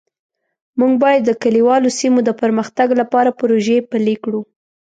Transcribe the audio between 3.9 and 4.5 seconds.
پلي کړو